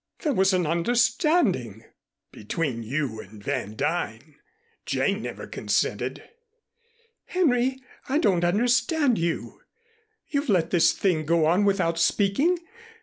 "There 0.23 0.33
was 0.33 0.51
an 0.51 0.65
understanding." 0.65 1.83
"Between 2.31 2.81
you 2.81 3.19
and 3.19 3.43
Van 3.43 3.75
Duyn. 3.75 4.33
Jane 4.83 5.21
never 5.21 5.45
consented." 5.45 6.27
"Henry, 7.25 7.77
I 8.09 8.17
don't 8.17 8.43
understand 8.43 9.19
you. 9.19 9.61
You've 10.27 10.49
let 10.49 10.71
this 10.71 10.91
thing 10.91 11.23
go 11.27 11.45
on 11.45 11.65
without 11.65 11.99
speaking. 11.99 12.57